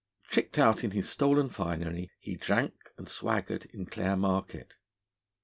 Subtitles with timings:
[0.31, 4.77] Tricked out in his stolen finery, he drank and swaggered in Clare Market.